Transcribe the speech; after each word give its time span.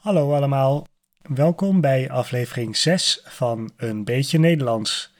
Hallo 0.00 0.34
allemaal, 0.34 0.86
welkom 1.22 1.80
bij 1.80 2.10
aflevering 2.10 2.76
6 2.76 3.20
van 3.24 3.72
Een 3.76 4.04
Beetje 4.04 4.38
Nederlands. 4.38 5.14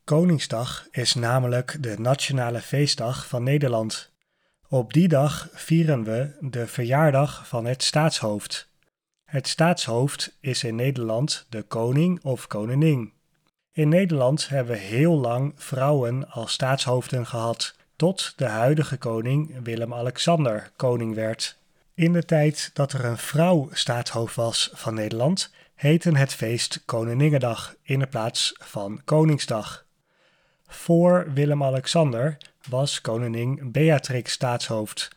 Koningsdag 0.05 0.87
is 0.91 1.15
namelijk 1.15 1.77
de 1.81 1.99
nationale 1.99 2.61
feestdag 2.61 3.27
van 3.27 3.43
Nederland. 3.43 4.11
Op 4.69 4.93
die 4.93 5.09
dag 5.09 5.49
vieren 5.53 6.05
we 6.05 6.37
de 6.41 6.67
verjaardag 6.67 7.49
van 7.49 7.65
het 7.65 7.83
staatshoofd. 7.83 8.69
Het 9.25 9.49
staatshoofd 9.49 10.37
is 10.41 10.65
in 10.65 10.75
Nederland 10.75 11.47
de 11.49 11.63
koning 11.63 12.25
of 12.25 12.47
koningin. 12.47 13.13
In 13.73 13.89
Nederland 13.89 14.49
hebben 14.49 14.75
we 14.75 14.81
heel 14.81 15.19
lang 15.19 15.53
vrouwen 15.57 16.31
als 16.31 16.53
staatshoofden 16.53 17.27
gehad 17.27 17.75
tot 17.97 18.33
de 18.37 18.47
huidige 18.47 18.97
koning 18.97 19.63
Willem-Alexander 19.63 20.71
koning 20.77 21.15
werd. 21.15 21.59
In 21.95 22.13
de 22.13 22.25
tijd 22.25 22.71
dat 22.73 22.93
er 22.93 23.05
een 23.05 23.19
vrouw 23.19 23.69
staatshoofd 23.73 24.35
was 24.35 24.71
van 24.73 24.95
Nederland, 24.95 25.53
heette 25.75 26.17
het 26.17 26.35
feest 26.35 26.83
Koninginnedag 26.85 27.75
in 27.83 27.99
de 27.99 28.07
plaats 28.07 28.55
van 28.59 29.01
Koningsdag. 29.05 29.85
Voor 30.67 31.27
Willem-Alexander 31.35 32.37
was 32.69 33.01
koningin 33.01 33.71
Beatrix 33.73 34.33
staatshoofd, 34.33 35.09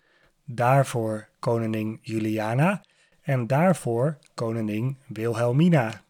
daarvoor 0.46 1.28
koningin 1.40 2.00
Juliana 2.02 2.84
en 3.22 3.48
daarvoor 3.48 4.18
koningin 4.34 4.98
Wilhelmina. 5.06 6.02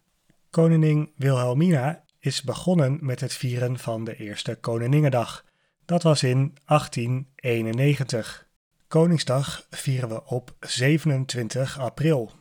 Koningin 0.50 1.12
Wilhelmina 1.16 2.04
is 2.20 2.42
begonnen 2.42 2.98
met 3.02 3.20
het 3.20 3.34
vieren 3.34 3.80
van 3.80 4.04
de 4.04 4.16
eerste 4.16 4.56
Koninginnedag 4.56 5.46
dat 5.88 6.04
was 6.04 6.24
in 6.24 6.58
1891. 6.66 8.48
Koningsdag 8.88 9.68
vieren 9.70 10.10
we 10.10 10.26
op 10.26 10.56
27 10.60 11.80
april. 11.80 12.32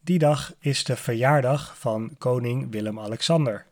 Die 0.00 0.18
dag 0.18 0.54
is 0.58 0.84
de 0.84 0.96
verjaardag 0.96 1.78
van 1.78 2.14
koning 2.18 2.70
Willem-Alexander. 2.70 3.66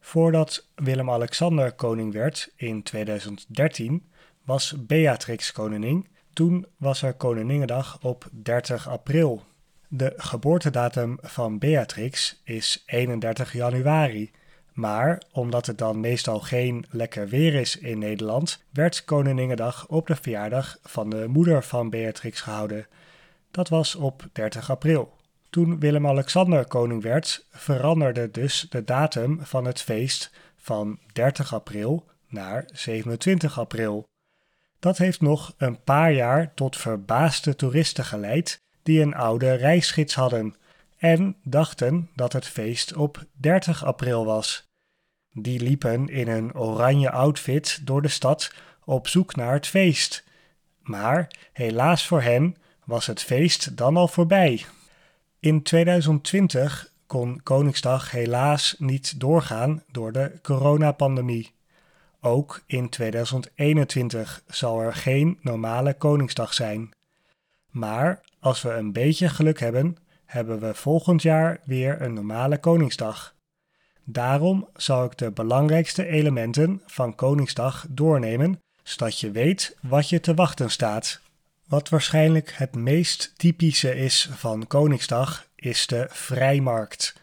Voordat 0.00 0.68
Willem-Alexander 0.74 1.72
koning 1.72 2.12
werd 2.12 2.52
in 2.56 2.82
2013, 2.82 4.10
was 4.44 4.74
Beatrix 4.86 5.52
koningin. 5.52 6.06
Toen 6.32 6.66
was 6.76 7.02
er 7.02 7.14
Koninginnedag 7.14 7.98
op 8.02 8.28
30 8.42 8.88
april. 8.88 9.44
De 9.88 10.12
geboortedatum 10.16 11.18
van 11.22 11.58
Beatrix 11.58 12.40
is 12.44 12.82
31 12.86 13.52
januari 13.52 14.30
maar 14.76 15.22
omdat 15.32 15.66
het 15.66 15.78
dan 15.78 16.00
meestal 16.00 16.40
geen 16.40 16.84
lekker 16.90 17.28
weer 17.28 17.54
is 17.54 17.78
in 17.78 17.98
Nederland, 17.98 18.64
werd 18.70 19.04
Koninginnedag 19.04 19.86
op 19.88 20.06
de 20.06 20.16
verjaardag 20.16 20.78
van 20.82 21.10
de 21.10 21.26
moeder 21.28 21.64
van 21.64 21.90
Beatrix 21.90 22.40
gehouden. 22.40 22.86
Dat 23.50 23.68
was 23.68 23.94
op 23.94 24.28
30 24.32 24.70
april. 24.70 25.16
Toen 25.50 25.78
Willem-Alexander 25.78 26.66
koning 26.66 27.02
werd, 27.02 27.46
veranderde 27.50 28.30
dus 28.30 28.66
de 28.70 28.84
datum 28.84 29.40
van 29.42 29.64
het 29.64 29.80
feest 29.80 30.32
van 30.56 30.98
30 31.12 31.54
april 31.54 32.04
naar 32.28 32.68
27 32.72 33.58
april. 33.58 34.08
Dat 34.78 34.98
heeft 34.98 35.20
nog 35.20 35.54
een 35.56 35.82
paar 35.82 36.12
jaar 36.12 36.54
tot 36.54 36.76
verbaasde 36.76 37.56
toeristen 37.56 38.04
geleid 38.04 38.60
die 38.82 39.00
een 39.00 39.14
oude 39.14 39.52
reisgids 39.52 40.14
hadden 40.14 40.54
en 40.98 41.36
dachten 41.42 42.10
dat 42.14 42.32
het 42.32 42.46
feest 42.46 42.94
op 42.94 43.24
30 43.32 43.84
april 43.84 44.24
was. 44.24 44.65
Die 45.38 45.60
liepen 45.60 46.08
in 46.08 46.28
een 46.28 46.54
oranje 46.54 47.10
outfit 47.10 47.80
door 47.82 48.02
de 48.02 48.08
stad 48.08 48.52
op 48.84 49.08
zoek 49.08 49.36
naar 49.36 49.52
het 49.52 49.66
feest. 49.66 50.24
Maar 50.82 51.30
helaas 51.52 52.06
voor 52.06 52.22
hen 52.22 52.56
was 52.84 53.06
het 53.06 53.22
feest 53.22 53.76
dan 53.76 53.96
al 53.96 54.08
voorbij. 54.08 54.64
In 55.40 55.62
2020 55.62 56.92
kon 57.06 57.40
Koningsdag 57.42 58.10
helaas 58.10 58.74
niet 58.78 59.20
doorgaan 59.20 59.82
door 59.90 60.12
de 60.12 60.32
coronapandemie. 60.42 61.54
Ook 62.20 62.62
in 62.66 62.88
2021 62.88 64.42
zal 64.46 64.80
er 64.80 64.94
geen 64.94 65.38
normale 65.40 65.94
Koningsdag 65.94 66.54
zijn. 66.54 66.90
Maar 67.70 68.20
als 68.40 68.62
we 68.62 68.70
een 68.70 68.92
beetje 68.92 69.28
geluk 69.28 69.60
hebben, 69.60 69.96
hebben 70.24 70.60
we 70.60 70.74
volgend 70.74 71.22
jaar 71.22 71.60
weer 71.64 72.02
een 72.02 72.12
normale 72.12 72.58
Koningsdag. 72.58 73.35
Daarom 74.08 74.68
zal 74.76 75.04
ik 75.04 75.18
de 75.18 75.30
belangrijkste 75.30 76.06
elementen 76.06 76.82
van 76.86 77.14
Koningsdag 77.14 77.86
doornemen, 77.88 78.60
zodat 78.82 79.20
je 79.20 79.30
weet 79.30 79.76
wat 79.82 80.08
je 80.08 80.20
te 80.20 80.34
wachten 80.34 80.70
staat. 80.70 81.20
Wat 81.68 81.88
waarschijnlijk 81.88 82.52
het 82.54 82.74
meest 82.74 83.32
typische 83.36 83.96
is 83.96 84.28
van 84.32 84.66
Koningsdag 84.66 85.46
is 85.54 85.86
de 85.86 86.06
vrijmarkt. 86.10 87.20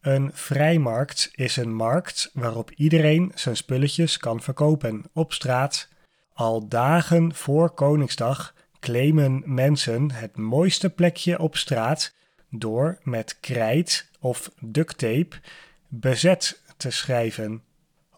Een 0.00 0.30
vrijmarkt 0.34 1.30
is 1.34 1.56
een 1.56 1.74
markt 1.74 2.30
waarop 2.32 2.70
iedereen 2.70 3.32
zijn 3.34 3.56
spulletjes 3.56 4.16
kan 4.16 4.40
verkopen 4.40 5.04
op 5.12 5.32
straat. 5.32 5.88
Al 6.34 6.68
dagen 6.68 7.34
voor 7.34 7.70
Koningsdag 7.70 8.54
claimen 8.80 9.42
mensen 9.44 10.10
het 10.10 10.36
mooiste 10.36 10.90
plekje 10.90 11.38
op 11.38 11.56
straat 11.56 12.14
door 12.50 12.98
met 13.02 13.36
krijt 13.40 14.08
of 14.20 14.50
duct 14.60 14.98
tape 14.98 15.36
bezet 15.94 16.60
te 16.76 16.90
schrijven. 16.90 17.62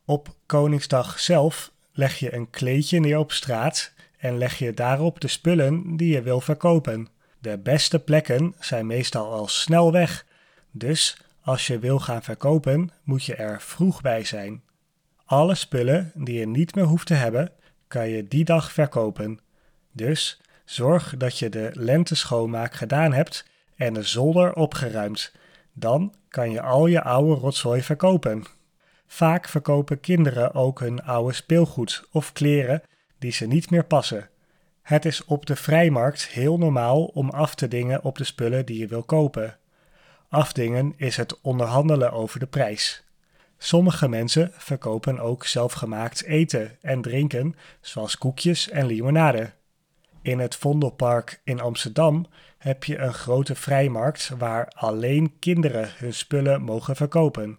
Op 0.04 0.34
Koningsdag 0.46 1.20
zelf 1.20 1.72
leg 1.92 2.18
je 2.18 2.34
een 2.34 2.50
kleedje 2.50 3.00
neer 3.00 3.18
op 3.18 3.32
straat 3.32 3.92
en 4.18 4.38
leg 4.38 4.58
je 4.58 4.72
daarop 4.72 5.20
de 5.20 5.28
spullen 5.28 5.96
die 5.96 6.12
je 6.12 6.22
wil 6.22 6.40
verkopen. 6.40 7.08
De 7.38 7.58
beste 7.58 7.98
plekken 7.98 8.54
zijn 8.60 8.86
meestal 8.86 9.32
al 9.32 9.48
snel 9.48 9.92
weg, 9.92 10.26
dus 10.70 11.16
als 11.40 11.66
je 11.66 11.78
wil 11.78 11.98
gaan 11.98 12.22
verkopen, 12.22 12.90
moet 13.02 13.24
je 13.24 13.34
er 13.34 13.60
vroeg 13.60 14.00
bij 14.00 14.24
zijn. 14.24 14.62
Alle 15.24 15.54
spullen 15.54 16.12
die 16.14 16.38
je 16.38 16.46
niet 16.46 16.74
meer 16.74 16.84
hoeft 16.84 17.06
te 17.06 17.14
hebben, 17.14 17.52
kan 17.88 18.08
je 18.08 18.28
die 18.28 18.44
dag 18.44 18.72
verkopen. 18.72 19.40
Dus 19.92 20.40
zorg 20.64 21.14
dat 21.16 21.38
je 21.38 21.48
de 21.48 21.70
lenteschoonmaak 21.72 22.74
gedaan 22.74 23.12
hebt 23.12 23.44
en 23.76 23.94
de 23.94 24.02
zolder 24.02 24.54
opgeruimd. 24.54 25.32
Dan 25.74 26.14
kan 26.28 26.50
je 26.50 26.62
al 26.62 26.86
je 26.86 27.02
oude 27.02 27.40
rotzooi 27.40 27.82
verkopen. 27.82 28.44
Vaak 29.06 29.48
verkopen 29.48 30.00
kinderen 30.00 30.54
ook 30.54 30.80
hun 30.80 31.02
oude 31.02 31.32
speelgoed 31.32 32.08
of 32.10 32.32
kleren 32.32 32.82
die 33.18 33.32
ze 33.32 33.46
niet 33.46 33.70
meer 33.70 33.84
passen. 33.84 34.28
Het 34.82 35.04
is 35.04 35.24
op 35.24 35.46
de 35.46 35.56
vrijmarkt 35.56 36.26
heel 36.26 36.58
normaal 36.58 37.04
om 37.04 37.30
af 37.30 37.54
te 37.54 37.68
dingen 37.68 38.02
op 38.02 38.18
de 38.18 38.24
spullen 38.24 38.66
die 38.66 38.78
je 38.78 38.86
wil 38.86 39.02
kopen. 39.02 39.58
Afdingen 40.28 40.94
is 40.96 41.16
het 41.16 41.40
onderhandelen 41.40 42.12
over 42.12 42.40
de 42.40 42.46
prijs. 42.46 43.04
Sommige 43.58 44.08
mensen 44.08 44.50
verkopen 44.52 45.18
ook 45.18 45.46
zelfgemaakt 45.46 46.24
eten 46.24 46.78
en 46.80 47.02
drinken, 47.02 47.56
zoals 47.80 48.18
koekjes 48.18 48.70
en 48.70 48.86
limonade. 48.86 49.52
In 50.24 50.38
het 50.38 50.56
Vondelpark 50.56 51.40
in 51.42 51.60
Amsterdam 51.60 52.26
heb 52.58 52.84
je 52.84 52.98
een 52.98 53.14
grote 53.14 53.54
vrijmarkt 53.54 54.30
waar 54.38 54.68
alleen 54.68 55.38
kinderen 55.38 55.90
hun 55.96 56.14
spullen 56.14 56.62
mogen 56.62 56.96
verkopen. 56.96 57.58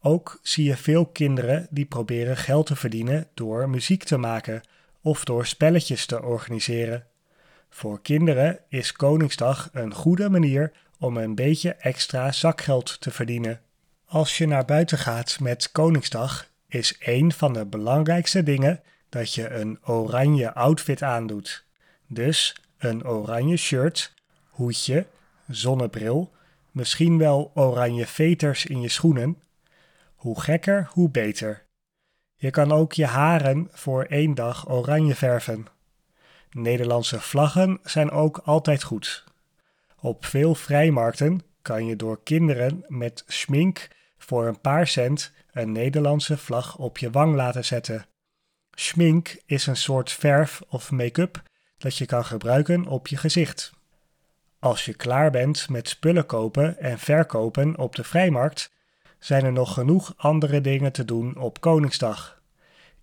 Ook 0.00 0.38
zie 0.42 0.64
je 0.64 0.76
veel 0.76 1.06
kinderen 1.06 1.66
die 1.70 1.84
proberen 1.84 2.36
geld 2.36 2.66
te 2.66 2.76
verdienen 2.76 3.28
door 3.34 3.68
muziek 3.70 4.04
te 4.04 4.16
maken 4.16 4.60
of 5.02 5.24
door 5.24 5.46
spelletjes 5.46 6.06
te 6.06 6.22
organiseren. 6.22 7.06
Voor 7.70 8.00
kinderen 8.02 8.58
is 8.68 8.92
Koningsdag 8.92 9.68
een 9.72 9.94
goede 9.94 10.28
manier 10.28 10.72
om 10.98 11.16
een 11.16 11.34
beetje 11.34 11.74
extra 11.74 12.32
zakgeld 12.32 13.00
te 13.00 13.10
verdienen. 13.10 13.60
Als 14.06 14.38
je 14.38 14.46
naar 14.46 14.64
buiten 14.64 14.98
gaat 14.98 15.40
met 15.40 15.72
Koningsdag, 15.72 16.46
is 16.68 16.96
een 16.98 17.32
van 17.32 17.52
de 17.52 17.66
belangrijkste 17.66 18.42
dingen 18.42 18.82
dat 19.08 19.34
je 19.34 19.50
een 19.50 19.78
oranje 19.84 20.54
outfit 20.54 21.02
aandoet. 21.02 21.65
Dus 22.06 22.56
een 22.78 23.06
oranje 23.06 23.56
shirt, 23.56 24.14
hoedje, 24.48 25.06
zonnebril, 25.48 26.32
misschien 26.70 27.18
wel 27.18 27.50
oranje 27.54 28.06
veters 28.06 28.66
in 28.66 28.80
je 28.80 28.88
schoenen. 28.88 29.42
Hoe 30.14 30.40
gekker, 30.40 30.88
hoe 30.92 31.10
beter. 31.10 31.64
Je 32.34 32.50
kan 32.50 32.72
ook 32.72 32.92
je 32.92 33.06
haren 33.06 33.68
voor 33.70 34.04
één 34.04 34.34
dag 34.34 34.68
oranje 34.70 35.14
verven. 35.14 35.66
Nederlandse 36.50 37.20
vlaggen 37.20 37.78
zijn 37.82 38.10
ook 38.10 38.38
altijd 38.38 38.82
goed. 38.82 39.24
Op 40.00 40.24
veel 40.24 40.54
vrijmarkten 40.54 41.40
kan 41.62 41.86
je 41.86 41.96
door 41.96 42.22
kinderen 42.22 42.84
met 42.88 43.24
schmink 43.26 43.88
voor 44.18 44.46
een 44.46 44.60
paar 44.60 44.86
cent 44.86 45.32
een 45.52 45.72
Nederlandse 45.72 46.38
vlag 46.38 46.78
op 46.78 46.98
je 46.98 47.10
wang 47.10 47.34
laten 47.34 47.64
zetten. 47.64 48.06
Schmink 48.70 49.36
is 49.46 49.66
een 49.66 49.76
soort 49.76 50.12
verf 50.12 50.62
of 50.68 50.90
make-up 50.90 51.42
dat 51.78 51.96
je 51.96 52.06
kan 52.06 52.24
gebruiken 52.24 52.86
op 52.86 53.06
je 53.06 53.16
gezicht. 53.16 53.72
Als 54.58 54.84
je 54.84 54.94
klaar 54.94 55.30
bent 55.30 55.68
met 55.68 55.88
spullen 55.88 56.26
kopen 56.26 56.78
en 56.78 56.98
verkopen 56.98 57.78
op 57.78 57.94
de 57.94 58.04
vrijmarkt, 58.04 58.70
zijn 59.18 59.44
er 59.44 59.52
nog 59.52 59.74
genoeg 59.74 60.14
andere 60.16 60.60
dingen 60.60 60.92
te 60.92 61.04
doen 61.04 61.36
op 61.36 61.60
Koningsdag. 61.60 62.40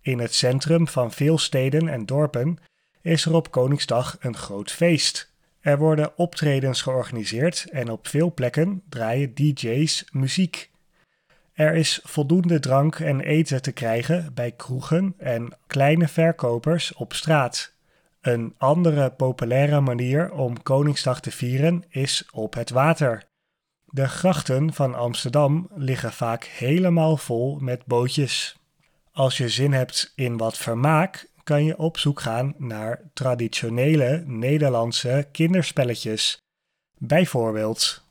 In 0.00 0.18
het 0.18 0.34
centrum 0.34 0.88
van 0.88 1.12
veel 1.12 1.38
steden 1.38 1.88
en 1.88 2.06
dorpen 2.06 2.58
is 3.00 3.24
er 3.24 3.34
op 3.34 3.50
Koningsdag 3.50 4.16
een 4.20 4.36
groot 4.36 4.70
feest. 4.70 5.32
Er 5.60 5.78
worden 5.78 6.12
optredens 6.16 6.82
georganiseerd 6.82 7.66
en 7.70 7.90
op 7.90 8.06
veel 8.06 8.34
plekken 8.34 8.82
draaien 8.88 9.34
DJ's 9.34 10.04
muziek. 10.12 10.70
Er 11.52 11.74
is 11.74 12.00
voldoende 12.02 12.60
drank 12.60 12.98
en 12.98 13.20
eten 13.20 13.62
te 13.62 13.72
krijgen 13.72 14.34
bij 14.34 14.52
kroegen 14.52 15.14
en 15.18 15.52
kleine 15.66 16.08
verkopers 16.08 16.94
op 16.94 17.12
straat. 17.12 17.73
Een 18.24 18.54
andere 18.58 19.10
populaire 19.10 19.80
manier 19.80 20.32
om 20.32 20.62
Koningsdag 20.62 21.20
te 21.20 21.30
vieren 21.30 21.84
is 21.88 22.28
op 22.32 22.54
het 22.54 22.70
water. 22.70 23.24
De 23.84 24.08
grachten 24.08 24.72
van 24.72 24.94
Amsterdam 24.94 25.68
liggen 25.74 26.12
vaak 26.12 26.44
helemaal 26.44 27.16
vol 27.16 27.58
met 27.58 27.86
bootjes. 27.86 28.56
Als 29.12 29.36
je 29.36 29.48
zin 29.48 29.72
hebt 29.72 30.12
in 30.14 30.36
wat 30.36 30.58
vermaak, 30.58 31.30
kan 31.42 31.64
je 31.64 31.78
op 31.78 31.98
zoek 31.98 32.20
gaan 32.20 32.54
naar 32.58 33.00
traditionele 33.12 34.22
Nederlandse 34.26 35.28
kinderspelletjes. 35.32 36.38
Bijvoorbeeld 36.98 38.04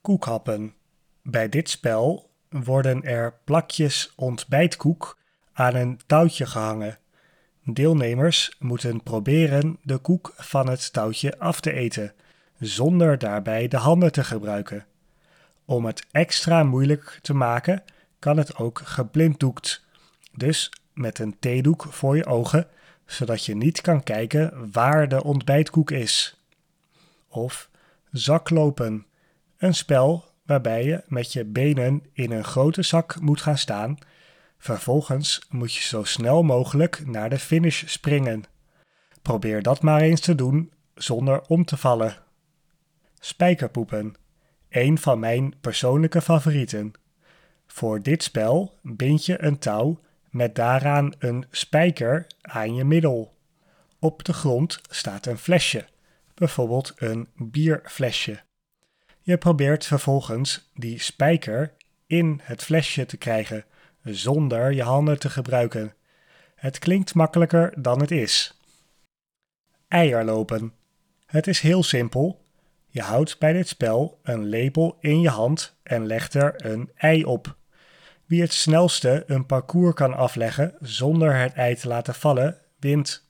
koekhappen. 0.00 0.74
Bij 1.22 1.48
dit 1.48 1.70
spel 1.70 2.30
worden 2.48 3.02
er 3.02 3.34
plakjes 3.44 4.12
ontbijtkoek 4.16 5.18
aan 5.52 5.74
een 5.74 6.00
touwtje 6.06 6.46
gehangen. 6.46 6.98
Deelnemers 7.74 8.56
moeten 8.58 9.02
proberen 9.02 9.78
de 9.82 9.98
koek 9.98 10.32
van 10.36 10.68
het 10.68 10.92
touwtje 10.92 11.38
af 11.38 11.60
te 11.60 11.72
eten, 11.72 12.12
zonder 12.58 13.18
daarbij 13.18 13.68
de 13.68 13.76
handen 13.76 14.12
te 14.12 14.24
gebruiken. 14.24 14.86
Om 15.64 15.84
het 15.84 16.06
extra 16.10 16.62
moeilijk 16.62 17.18
te 17.22 17.34
maken, 17.34 17.82
kan 18.18 18.36
het 18.36 18.56
ook 18.56 18.80
geblinddoekt. 18.84 19.84
Dus 20.32 20.72
met 20.92 21.18
een 21.18 21.36
theedoek 21.38 21.86
voor 21.90 22.16
je 22.16 22.26
ogen, 22.26 22.66
zodat 23.06 23.44
je 23.44 23.56
niet 23.56 23.80
kan 23.80 24.02
kijken 24.02 24.70
waar 24.72 25.08
de 25.08 25.22
ontbijtkoek 25.22 25.90
is. 25.90 26.40
Of 27.28 27.70
zaklopen, 28.10 29.06
een 29.58 29.74
spel 29.74 30.24
waarbij 30.46 30.84
je 30.84 31.02
met 31.06 31.32
je 31.32 31.44
benen 31.44 32.02
in 32.12 32.30
een 32.30 32.44
grote 32.44 32.82
zak 32.82 33.20
moet 33.20 33.40
gaan 33.40 33.58
staan. 33.58 33.98
Vervolgens 34.62 35.46
moet 35.48 35.74
je 35.74 35.82
zo 35.82 36.04
snel 36.04 36.42
mogelijk 36.42 37.06
naar 37.06 37.30
de 37.30 37.38
finish 37.38 37.84
springen. 37.86 38.44
Probeer 39.22 39.62
dat 39.62 39.82
maar 39.82 40.00
eens 40.00 40.20
te 40.20 40.34
doen 40.34 40.72
zonder 40.94 41.42
om 41.46 41.64
te 41.64 41.76
vallen. 41.76 42.16
Spijkerpoepen, 43.20 44.14
een 44.68 44.98
van 44.98 45.18
mijn 45.18 45.54
persoonlijke 45.60 46.22
favorieten. 46.22 46.92
Voor 47.66 48.02
dit 48.02 48.22
spel 48.22 48.78
bind 48.82 49.26
je 49.26 49.42
een 49.42 49.58
touw 49.58 50.00
met 50.30 50.54
daaraan 50.54 51.12
een 51.18 51.44
spijker 51.50 52.26
aan 52.40 52.74
je 52.74 52.84
middel. 52.84 53.34
Op 53.98 54.24
de 54.24 54.32
grond 54.32 54.80
staat 54.88 55.26
een 55.26 55.38
flesje, 55.38 55.84
bijvoorbeeld 56.34 56.92
een 56.96 57.28
bierflesje. 57.36 58.40
Je 59.20 59.38
probeert 59.38 59.86
vervolgens 59.86 60.70
die 60.74 60.98
spijker 60.98 61.72
in 62.06 62.40
het 62.42 62.62
flesje 62.62 63.06
te 63.06 63.16
krijgen 63.16 63.64
zonder 64.02 64.72
je 64.72 64.82
handen 64.82 65.18
te 65.18 65.30
gebruiken. 65.30 65.94
Het 66.54 66.78
klinkt 66.78 67.14
makkelijker 67.14 67.82
dan 67.82 68.00
het 68.00 68.10
is. 68.10 68.60
Eierlopen. 69.88 70.72
Het 71.26 71.46
is 71.46 71.60
heel 71.60 71.82
simpel. 71.82 72.44
Je 72.88 73.02
houdt 73.02 73.38
bij 73.38 73.52
dit 73.52 73.68
spel 73.68 74.18
een 74.22 74.44
lepel 74.44 74.96
in 75.00 75.20
je 75.20 75.28
hand 75.28 75.76
en 75.82 76.06
legt 76.06 76.34
er 76.34 76.66
een 76.66 76.90
ei 76.94 77.24
op. 77.24 77.56
Wie 78.26 78.40
het 78.40 78.52
snelste 78.52 79.24
een 79.26 79.46
parcours 79.46 79.94
kan 79.94 80.14
afleggen 80.14 80.74
zonder 80.80 81.36
het 81.36 81.52
ei 81.52 81.74
te 81.74 81.88
laten 81.88 82.14
vallen, 82.14 82.58
wint. 82.78 83.28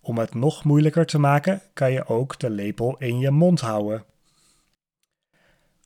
Om 0.00 0.18
het 0.18 0.34
nog 0.34 0.64
moeilijker 0.64 1.06
te 1.06 1.18
maken, 1.18 1.62
kan 1.72 1.92
je 1.92 2.06
ook 2.06 2.38
de 2.38 2.50
lepel 2.50 2.96
in 2.98 3.18
je 3.18 3.30
mond 3.30 3.60
houden. 3.60 4.04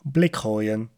Blik 0.02 0.36
gooien. 0.36 0.90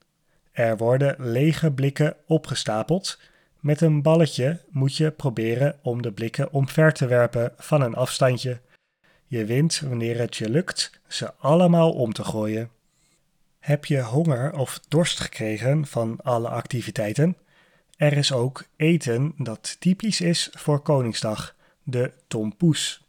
Er 0.61 0.77
worden 0.77 1.15
lege 1.19 1.73
blikken 1.73 2.17
opgestapeld. 2.27 3.19
Met 3.61 3.81
een 3.81 4.03
balletje 4.03 4.61
moet 4.71 4.97
je 4.97 5.11
proberen 5.11 5.79
om 5.83 6.03
de 6.03 6.13
blikken 6.13 6.53
omver 6.53 6.93
te 6.93 7.07
werpen 7.07 7.53
van 7.57 7.81
een 7.81 7.95
afstandje. 7.95 8.61
Je 9.27 9.45
wint 9.45 9.81
wanneer 9.81 10.19
het 10.19 10.37
je 10.37 10.49
lukt 10.49 11.01
ze 11.07 11.35
allemaal 11.35 11.93
om 11.93 12.13
te 12.13 12.25
gooien. 12.25 12.71
Heb 13.59 13.85
je 13.85 14.03
honger 14.03 14.53
of 14.53 14.81
dorst 14.89 15.21
gekregen 15.21 15.87
van 15.87 16.19
alle 16.23 16.49
activiteiten? 16.49 17.37
Er 17.97 18.13
is 18.13 18.33
ook 18.33 18.65
eten 18.77 19.33
dat 19.37 19.77
typisch 19.79 20.21
is 20.21 20.49
voor 20.53 20.81
Koningsdag, 20.81 21.57
de 21.83 22.13
tompoes. 22.27 23.05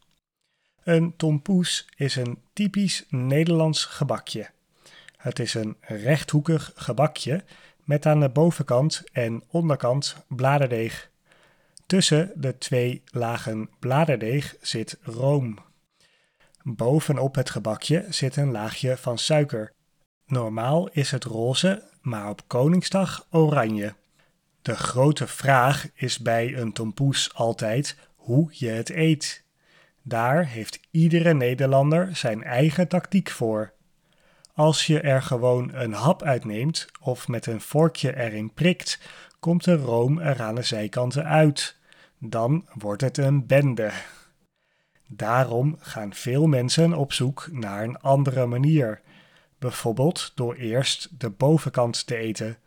Een 0.83 1.15
tompoes 1.15 1.87
is 1.95 2.15
een 2.15 2.41
typisch 2.53 3.05
Nederlands 3.09 3.85
gebakje. 3.85 4.49
Het 5.21 5.39
is 5.39 5.53
een 5.53 5.77
rechthoekig 5.79 6.71
gebakje 6.75 7.43
met 7.83 8.05
aan 8.05 8.19
de 8.19 8.29
bovenkant 8.29 9.03
en 9.11 9.43
onderkant 9.47 10.15
bladerdeeg. 10.27 11.09
Tussen 11.85 12.31
de 12.35 12.57
twee 12.57 13.03
lagen 13.05 13.69
bladerdeeg 13.79 14.55
zit 14.61 14.97
room. 15.01 15.57
Bovenop 16.63 17.35
het 17.35 17.49
gebakje 17.49 18.05
zit 18.09 18.35
een 18.35 18.51
laagje 18.51 18.97
van 18.97 19.17
suiker. 19.17 19.73
Normaal 20.25 20.89
is 20.89 21.11
het 21.11 21.23
roze, 21.23 21.83
maar 22.01 22.29
op 22.29 22.41
Koningsdag 22.47 23.27
oranje. 23.29 23.93
De 24.61 24.75
grote 24.75 25.27
vraag 25.27 25.87
is 25.93 26.19
bij 26.19 26.57
een 26.57 26.73
tompoes 26.73 27.33
altijd 27.33 27.97
hoe 28.15 28.49
je 28.51 28.69
het 28.69 28.89
eet. 28.89 29.43
Daar 30.01 30.45
heeft 30.47 30.79
iedere 30.91 31.33
Nederlander 31.33 32.15
zijn 32.15 32.43
eigen 32.43 32.87
tactiek 32.87 33.29
voor. 33.29 33.73
Als 34.61 34.85
je 34.85 34.99
er 34.99 35.21
gewoon 35.21 35.73
een 35.73 35.93
hap 35.93 36.23
uitneemt 36.23 36.87
of 36.99 37.27
met 37.27 37.45
een 37.45 37.61
vorkje 37.61 38.17
erin 38.17 38.53
prikt, 38.53 38.99
komt 39.39 39.63
de 39.63 39.75
room 39.75 40.19
er 40.19 40.41
aan 40.41 40.55
de 40.55 40.63
zijkanten 40.63 41.25
uit. 41.25 41.77
Dan 42.17 42.67
wordt 42.73 43.01
het 43.01 43.17
een 43.17 43.47
bende. 43.47 43.91
Daarom 45.07 45.77
gaan 45.79 46.13
veel 46.13 46.47
mensen 46.47 46.93
op 46.93 47.13
zoek 47.13 47.47
naar 47.51 47.83
een 47.83 47.99
andere 47.99 48.45
manier. 48.45 49.01
Bijvoorbeeld 49.59 50.31
door 50.35 50.55
eerst 50.55 51.09
de 51.19 51.29
bovenkant 51.29 52.07
te 52.07 52.15
eten 52.15 52.57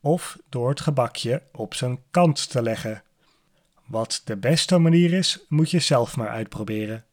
of 0.00 0.38
door 0.48 0.68
het 0.68 0.80
gebakje 0.80 1.42
op 1.52 1.74
zijn 1.74 1.98
kant 2.10 2.50
te 2.50 2.62
leggen. 2.62 3.02
Wat 3.86 4.22
de 4.24 4.36
beste 4.36 4.78
manier 4.78 5.12
is, 5.12 5.44
moet 5.48 5.70
je 5.70 5.80
zelf 5.80 6.16
maar 6.16 6.28
uitproberen. 6.28 7.04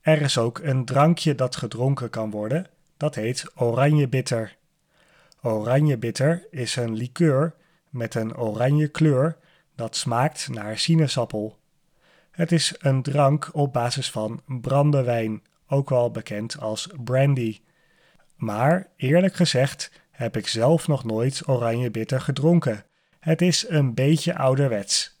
Er 0.00 0.20
is 0.20 0.38
ook 0.38 0.58
een 0.58 0.84
drankje 0.84 1.34
dat 1.34 1.56
gedronken 1.56 2.10
kan 2.10 2.30
worden, 2.30 2.66
dat 3.04 3.14
heet 3.14 3.46
oranje 3.54 4.08
bitter. 4.08 4.56
Oranje 5.42 5.98
bitter 5.98 6.46
is 6.50 6.76
een 6.76 6.94
liqueur 6.94 7.54
met 7.90 8.14
een 8.14 8.36
oranje 8.36 8.88
kleur 8.88 9.36
dat 9.74 9.96
smaakt 9.96 10.48
naar 10.48 10.78
sinaasappel. 10.78 11.58
Het 12.30 12.52
is 12.52 12.74
een 12.78 13.02
drank 13.02 13.50
op 13.52 13.72
basis 13.72 14.10
van 14.10 14.42
brandewijn, 14.46 15.42
ook 15.66 15.88
wel 15.90 16.10
bekend 16.10 16.58
als 16.58 16.88
brandy. 17.04 17.60
Maar 18.36 18.88
eerlijk 18.96 19.34
gezegd 19.34 19.90
heb 20.10 20.36
ik 20.36 20.46
zelf 20.46 20.88
nog 20.88 21.04
nooit 21.04 21.48
oranje 21.48 21.90
bitter 21.90 22.20
gedronken. 22.20 22.84
Het 23.20 23.42
is 23.42 23.68
een 23.68 23.94
beetje 23.94 24.36
ouderwets. 24.36 25.20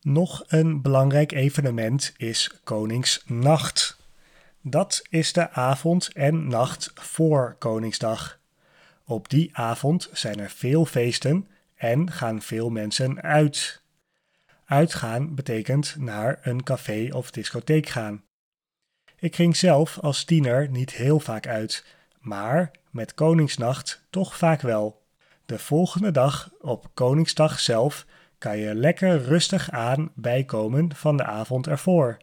Nog 0.00 0.44
een 0.46 0.82
belangrijk 0.82 1.32
evenement 1.32 2.12
is 2.16 2.60
Koningsnacht. 2.64 4.01
Dat 4.64 5.02
is 5.10 5.32
de 5.32 5.50
avond 5.50 6.12
en 6.12 6.48
nacht 6.48 6.90
voor 6.94 7.56
Koningsdag. 7.58 8.38
Op 9.04 9.28
die 9.28 9.56
avond 9.56 10.08
zijn 10.12 10.40
er 10.40 10.50
veel 10.50 10.84
feesten 10.84 11.48
en 11.74 12.10
gaan 12.10 12.42
veel 12.42 12.70
mensen 12.70 13.22
uit. 13.22 13.82
Uitgaan 14.64 15.34
betekent 15.34 15.96
naar 15.98 16.38
een 16.42 16.62
café 16.62 17.08
of 17.12 17.30
discotheek 17.30 17.88
gaan. 17.88 18.22
Ik 19.18 19.34
ging 19.34 19.56
zelf 19.56 19.98
als 19.98 20.24
tiener 20.24 20.68
niet 20.68 20.90
heel 20.90 21.20
vaak 21.20 21.46
uit, 21.46 21.84
maar 22.20 22.70
met 22.90 23.14
Koningsnacht 23.14 24.06
toch 24.10 24.36
vaak 24.36 24.60
wel. 24.60 25.02
De 25.46 25.58
volgende 25.58 26.10
dag, 26.10 26.50
op 26.60 26.90
Koningsdag 26.94 27.60
zelf, 27.60 28.06
kan 28.38 28.58
je 28.58 28.74
lekker 28.74 29.22
rustig 29.22 29.70
aan 29.70 30.10
bijkomen 30.14 30.94
van 30.94 31.16
de 31.16 31.24
avond 31.24 31.66
ervoor. 31.66 32.18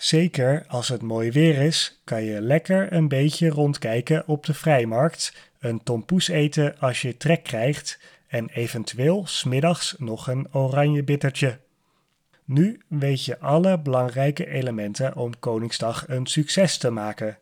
Zeker 0.00 0.64
als 0.68 0.88
het 0.88 1.02
mooi 1.02 1.30
weer 1.30 1.58
is, 1.58 2.00
kan 2.04 2.22
je 2.22 2.40
lekker 2.40 2.92
een 2.92 3.08
beetje 3.08 3.48
rondkijken 3.48 4.26
op 4.26 4.46
de 4.46 4.54
vrijmarkt, 4.54 5.50
een 5.58 5.82
tompoes 5.82 6.28
eten 6.28 6.78
als 6.78 7.02
je 7.02 7.16
trek 7.16 7.42
krijgt 7.42 8.00
en 8.26 8.48
eventueel 8.48 9.26
smiddags 9.26 9.94
nog 9.98 10.28
een 10.28 10.48
oranje 10.52 11.02
bittertje. 11.02 11.58
Nu 12.44 12.80
weet 12.88 13.24
je 13.24 13.38
alle 13.38 13.78
belangrijke 13.78 14.46
elementen 14.46 15.16
om 15.16 15.38
Koningsdag 15.38 16.08
een 16.08 16.26
succes 16.26 16.78
te 16.78 16.90
maken. 16.90 17.38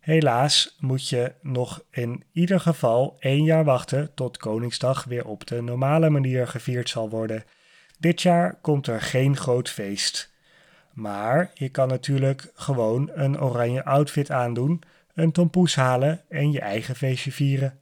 Helaas 0.00 0.76
moet 0.80 1.08
je 1.08 1.32
nog 1.40 1.82
in 1.90 2.24
ieder 2.32 2.60
geval 2.60 3.16
één 3.18 3.44
jaar 3.44 3.64
wachten 3.64 4.14
tot 4.14 4.36
Koningsdag 4.36 5.04
weer 5.04 5.26
op 5.26 5.46
de 5.46 5.60
normale 5.60 6.10
manier 6.10 6.48
gevierd 6.48 6.88
zal 6.88 7.10
worden. 7.10 7.44
Dit 7.98 8.22
jaar 8.22 8.58
komt 8.60 8.86
er 8.86 9.00
geen 9.00 9.36
groot 9.36 9.68
feest. 9.68 10.31
Maar 10.92 11.50
je 11.54 11.68
kan 11.68 11.88
natuurlijk 11.88 12.50
gewoon 12.54 13.10
een 13.12 13.40
oranje 13.40 13.84
outfit 13.84 14.30
aandoen, 14.30 14.80
een 15.14 15.32
tompoes 15.32 15.74
halen 15.74 16.20
en 16.28 16.52
je 16.52 16.60
eigen 16.60 16.96
feestje 16.96 17.32
vieren. 17.32 17.78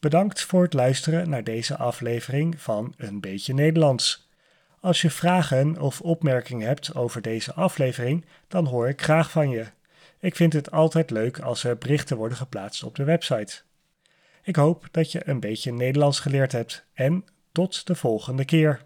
Bedankt 0.00 0.42
voor 0.42 0.62
het 0.62 0.72
luisteren 0.72 1.28
naar 1.28 1.44
deze 1.44 1.76
aflevering 1.76 2.60
van 2.60 2.94
Een 2.96 3.20
Beetje 3.20 3.54
Nederlands. 3.54 4.28
Als 4.80 5.02
je 5.02 5.10
vragen 5.10 5.80
of 5.80 6.00
opmerkingen 6.00 6.66
hebt 6.66 6.94
over 6.94 7.22
deze 7.22 7.54
aflevering, 7.54 8.24
dan 8.48 8.66
hoor 8.66 8.88
ik 8.88 9.02
graag 9.02 9.30
van 9.30 9.50
je. 9.50 9.66
Ik 10.20 10.36
vind 10.36 10.52
het 10.52 10.70
altijd 10.70 11.10
leuk 11.10 11.40
als 11.40 11.64
er 11.64 11.78
berichten 11.78 12.16
worden 12.16 12.38
geplaatst 12.38 12.82
op 12.82 12.94
de 12.94 13.04
website. 13.04 13.62
Ik 14.42 14.56
hoop 14.56 14.88
dat 14.90 15.12
je 15.12 15.28
een 15.28 15.40
beetje 15.40 15.72
Nederlands 15.72 16.20
geleerd 16.20 16.52
hebt 16.52 16.84
en 16.92 17.24
tot 17.52 17.86
de 17.86 17.94
volgende 17.94 18.44
keer. 18.44 18.82